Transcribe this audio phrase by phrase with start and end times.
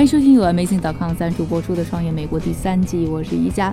[0.00, 3.70] 欢迎收听由 Amazing.com 赞助播出的《创业美国》第三季，我是宜佳。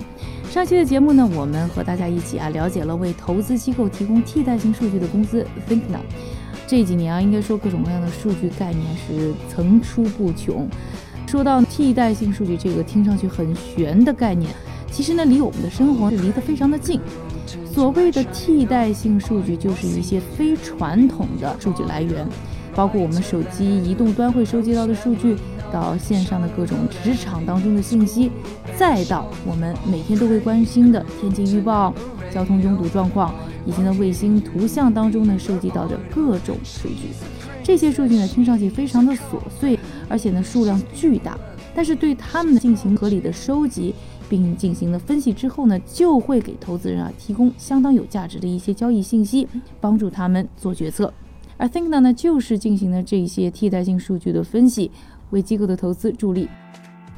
[0.50, 6.02] 上期的节目呢，我们和大家一起啊了解了为投资机构提供替代性数据的公司 ThinkNow。
[6.66, 10.68] 这几年啊，应该说各种各样的数据概念是层出不穷。
[11.26, 14.52] 说到替代性数据这个听上去很玄的概念，
[14.90, 17.00] 其实呢离我们的生活是离得非常的近。
[17.72, 22.28] 所谓的替代性数据，就是一些非传统的数据来源，
[22.74, 25.34] 包括我们手机移动端会收集到的数据。
[25.72, 28.30] 到线上的各种职场当中的信息，
[28.76, 31.94] 再到我们每天都会关心的天气预报、
[32.30, 37.08] 交通拥堵状况，以及呢卫星图像当中呢收集到的各种数据。
[37.62, 41.38] 这些数据呢听上去非常的琐碎，而且呢数量巨大，
[41.74, 43.94] 但是对他们进行合理的收集
[44.28, 49.46] 并进行了分析之后呢，就会给投资人啊提供相当有价值的一些交易信息，
[49.80, 51.12] 帮助他们做决策。
[51.58, 54.90] 而 ThinkNow 呢就是进行了这些替代性数据的分析。
[55.30, 56.48] 为机构的投资助力。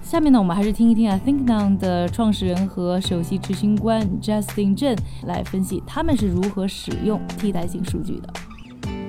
[0.03, 8.33] 下面呢，我们还是听一听啊，ThinkNow 的创始人和首席执行官 Justin 郑来分析他们是如何使用替代性数据的。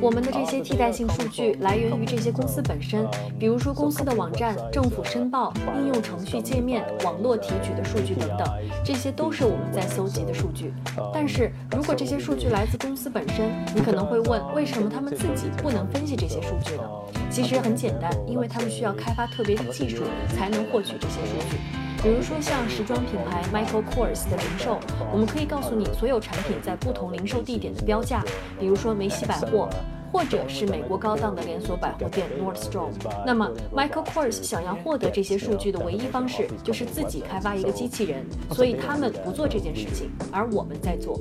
[0.01, 3.07] 我们的这些替代性数据来源于这些公司本身，
[3.39, 8.47] 比如说公司的网站、政府申报、应用程序界面、网络提取的数据等等，
[8.83, 10.73] 这些都是我们在搜集的数据。
[11.13, 16.83] 但是如果这些数据来自公司本身，你可能会问，为什么他们自己不能分析这些数据呢？
[17.31, 20.03] 其实很简单，因为他们需要开发特别的技术
[20.35, 21.57] 才能获取这些数据。
[22.03, 24.79] 比如说像时装品牌 Michael Kors 的零售，
[25.13, 28.21] 我们可以告诉你所有产品在不同零售地点的标价，
[28.59, 29.69] 比如说梅西百货。
[30.13, 32.89] 或者是美国高档的连锁百货店 Nordstrom。
[33.25, 41.17] 那么 Michael Kors 想要获得这些数据的唯一方式就是自己开发一个机器人，所以他们不做这件事情，而我们在做。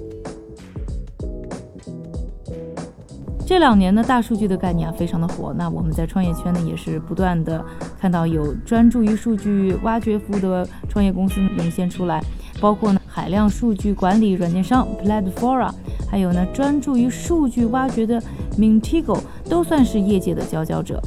[3.50, 7.60] 这两年呢，大数据的概念啊非常的火，那我们在创业圈呢也是不断的
[7.98, 12.22] 看到有专注于数据挖掘服务的创业公司涌现出来，
[12.60, 15.68] 包括呢海量数据管理软件商 Platfora，。
[16.08, 18.22] 还有呢，专注于数据挖掘的
[18.56, 19.18] Mintigo
[19.48, 21.02] 都算是业界的佼佼者。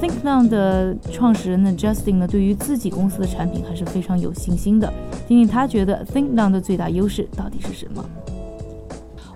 [0.00, 4.90] ThinkNow 的创始人呢，Justin 呢，对于自己公司的产品还是非常有信心的。
[5.28, 8.02] 听听他觉得 ThinkNow 的最大优势到底是什么？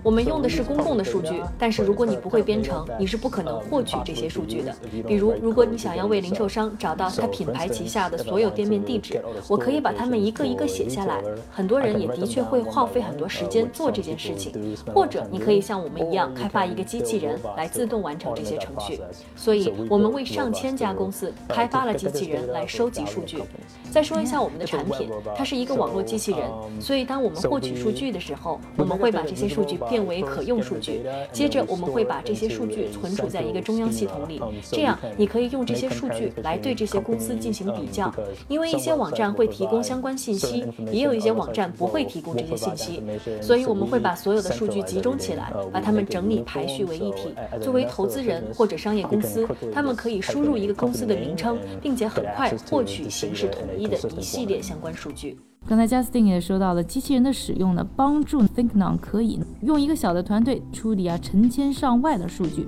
[0.07, 4.73] 我们用的是公共的数据，但是如果你不会编程，你是不可能获取这些数据的。
[5.05, 11.21] 比如，如果你想要为零售商找到他品牌旗下的所有店面地址，我可以把它们一个一个写下来。
[11.51, 14.53] 很多人也的确会耗费很多时间做这件事情。
[14.95, 19.01] 或者，你可以像我们一样开发一个机器人来自动完成这些程序。
[19.35, 23.43] 所以，我们为上千家公司开发了机器人来收集数据。
[23.91, 29.96] 再说一下我们的产品，它是一个网络机器人，所以当我们获取数据的时候，我们会把这些数据变。
[29.97, 38.13] 变为可用数据，接着我们会把这些数据存储在一个中央系统里，这样你可以用这些数据来对这些公司进行比较。
[38.47, 43.01] 因为一些网站会提供相关信息，也有一些网站不会提供这些信息，
[43.41, 47.33] 所以我们会把所有的数据集中起来，把它们整理排序为一体。
[47.59, 55.39] 作为投资人或者商业公司，他们可以输入一个公司的名称，并且很快获取形式统一的一系列相关数据。
[55.65, 62.67] 刚才 Justin 也说到了机器人的使用呢，帮助 ThinkNow 可以用一个小的团队处理啊成千上万的数据。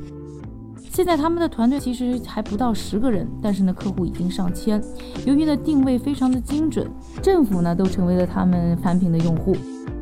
[0.91, 4.81] 现在他们的团队其实还不到十个人，但是呢客户已经上千。
[5.25, 6.89] 由于呢定位非常的精准，
[7.21, 9.55] 政府呢都成为了他们产品的用户。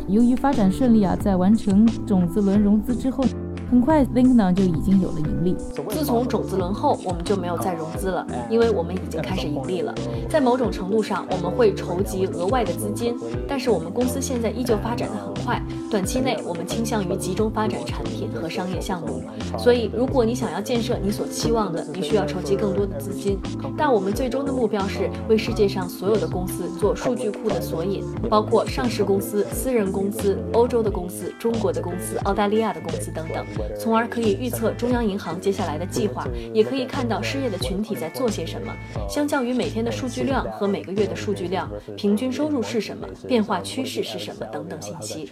[0.08, 3.24] 由于发展顺利啊，在完成种子轮融资之后。
[3.70, 5.56] 很快，ThinkNow 就已经有了盈利。
[5.90, 9.94] 自从种子轮后，我们就没有再融资了，因为我们已经开始盈利了。
[10.30, 13.14] 在某种程度上，我们会筹集额外的资金，
[13.46, 15.62] 但是我们公司现在依旧发展的很快。
[15.92, 19.22] 短期内，我们倾向于集中发展产品和商业项目。
[19.58, 23.38] 所以，如果你想要建设你所期望的，你需要筹集更多的资金。
[23.78, 33.46] 但我们最终的目标是为世界上所有的公司做数据库的索引，包括上市公司、私人公司、欧洲的公司、中国的公司、澳大利亚的公司等等。
[33.78, 38.74] 从而可以预测中央银行接下来的计划，也可以看到失业的群体在做些什么。
[39.10, 45.32] 相较于每天的数据量和每个月的数据量，平均收入是什么，变化趋势是什么等等信息。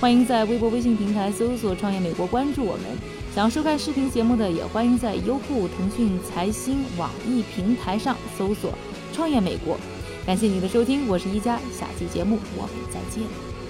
[0.00, 2.82] 欢迎在微博、微信平台搜索“创业美国”，关注我们。
[3.32, 8.72] 想要收看视频节目的，也欢迎在优酷、腾讯、财新、网易平台上搜索
[9.14, 9.78] “创业美国”。
[10.26, 13.61] 感谢你的收听，我是一加，下期节目我们再见。